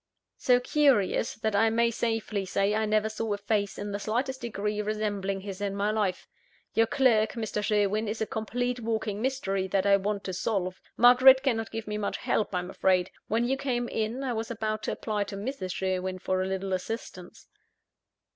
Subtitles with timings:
[0.39, 4.41] "So curious, that I may safely say I never saw a face in the slightest
[4.41, 6.27] degree resembling his in my life.
[6.73, 7.63] Your clerk, Mr.
[7.63, 10.81] Sherwin, is a complete walking mystery that I want to solve.
[10.97, 13.11] Margaret cannot give me much help, I am afraid.
[13.27, 15.71] When you came in, I was about to apply to Mrs.
[15.71, 17.45] Sherwin for a little assistance."